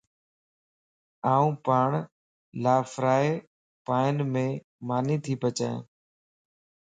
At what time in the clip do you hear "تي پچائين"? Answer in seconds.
5.23-5.79